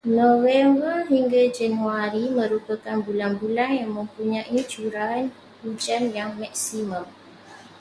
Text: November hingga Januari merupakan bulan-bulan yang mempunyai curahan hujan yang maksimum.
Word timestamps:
November 0.17 0.93
hingga 1.09 1.41
Januari 1.57 2.23
merupakan 2.37 2.97
bulan-bulan 3.05 3.71
yang 3.85 3.91
mempunyai 3.99 4.57
curahan 4.71 5.25
hujan 5.61 6.03
yang 6.17 6.31
maksimum. 6.41 7.05